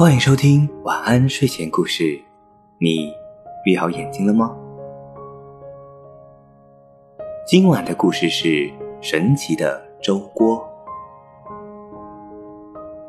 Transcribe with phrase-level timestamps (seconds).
[0.00, 2.18] 欢迎收听晚安睡前故事，
[2.78, 3.12] 你
[3.62, 4.56] 闭好眼睛了吗？
[7.46, 10.66] 今晚的故事是神奇的粥锅。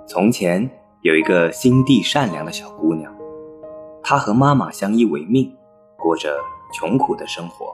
[0.05, 0.69] 从前
[0.99, 3.09] 有一个心地善良的小姑娘，
[4.03, 5.49] 她和妈妈相依为命，
[5.95, 6.35] 过着
[6.73, 7.73] 穷苦的生活。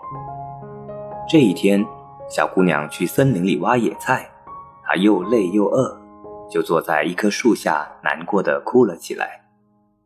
[1.27, 1.84] 这一天，
[2.30, 4.30] 小姑娘去森林里挖野菜，
[4.84, 5.99] 她又累又饿。
[6.50, 9.41] 就坐在一棵树下，难过的哭了起来。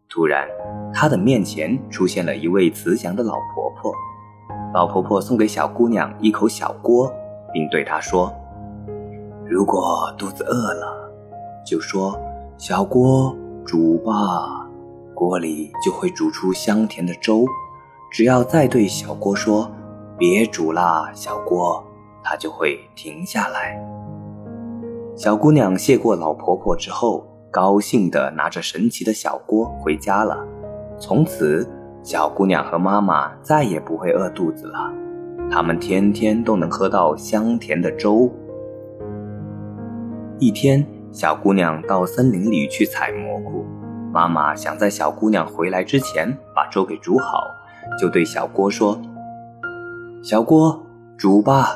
[0.10, 0.48] 突然，
[0.94, 3.94] 他的面前出现了一位慈祥的老婆婆。
[4.74, 7.12] 老婆婆送给小姑娘一口小锅，
[7.54, 8.34] 并对她说
[9.48, 11.12] ：“如果肚子饿了，
[11.66, 12.20] 就说
[12.58, 13.36] 小锅
[13.66, 14.68] 煮吧，
[15.14, 17.46] 锅里就会煮出香甜的粥。
[18.12, 19.72] 只要再对小锅说
[20.18, 21.82] ‘别煮啦，小锅’，
[22.24, 23.80] 它就会停下来。”
[25.22, 30.36] 小姑娘谢过老婆婆之后，高兴地拿着神奇的小锅回家了。
[31.00, 31.70] 从此，
[32.02, 34.92] 小姑娘和妈妈再也不会饿肚子了，
[35.52, 38.32] 她们天天都能喝到香甜的粥。
[40.40, 43.64] 一天，小姑娘到森林里去采蘑菇，
[44.12, 47.44] 妈妈想在小姑娘回来之前把粥给煮好，
[48.00, 49.00] 就对小锅说
[50.24, 50.84] ：“小锅，
[51.16, 51.76] 煮吧。”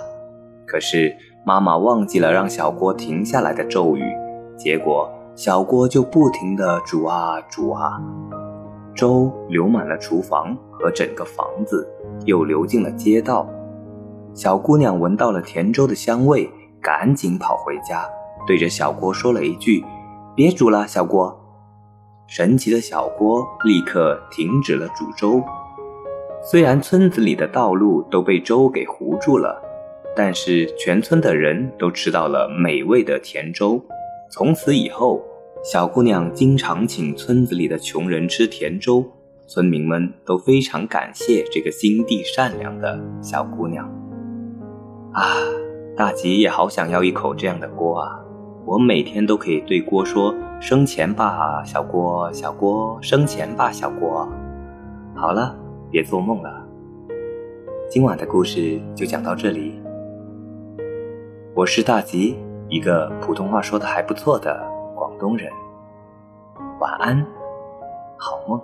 [0.66, 1.16] 可是。
[1.47, 4.03] 妈妈忘记了让小锅停下来的咒语，
[4.57, 8.01] 结果小锅就不停地煮啊煮啊，
[8.95, 11.88] 粥流满了厨房和整个房子，
[12.25, 13.47] 又流进了街道。
[14.33, 16.49] 小姑娘闻到了甜粥的香味，
[16.81, 18.03] 赶紧跑回家，
[18.47, 19.85] 对着小锅说了一句
[20.35, 21.39] ：“别煮了，小锅。”
[22.25, 25.43] 神奇的小锅立刻停止了煮粥。
[26.41, 29.61] 虽然村子里的道路都被粥给糊住了。
[30.16, 33.83] 但是全村的人都吃到了美味的甜粥，
[34.31, 35.22] 从此以后，
[35.63, 39.05] 小姑娘经常请村子里的穷人吃甜粥，
[39.45, 43.85] 村民们都非常感谢这个心地善良的小姑娘。
[45.12, 45.23] 啊，
[45.97, 48.19] 大吉也好想要一口这样的锅啊！
[48.66, 54.28] 我每天都可以对锅说：“生钱吧，小锅，小锅，生钱吧，小锅。”
[55.13, 55.56] 好了，
[55.91, 56.66] 别做梦了。
[57.89, 59.79] 今晚的故事就讲到这里。
[61.55, 64.61] 我是大吉，一个普通话说得还不错的
[64.93, 65.49] 广东人。
[66.81, 67.25] 晚安，
[68.17, 68.61] 好梦。